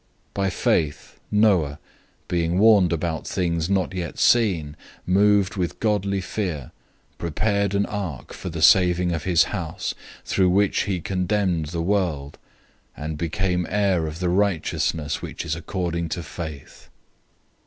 [0.29, 1.79] 011:007 By faith, Noah,
[2.27, 6.71] being warned about things not yet seen, moved with godly fear,
[7.19, 9.93] prepared an ark for the saving of his house,
[10.25, 12.39] through which he condemned the world,
[12.97, 16.89] and became heir of the righteousness which is according to faith.